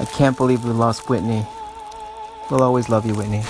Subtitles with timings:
[0.00, 1.46] I can't believe we lost Whitney.
[2.50, 3.44] We'll always love you, Whitney.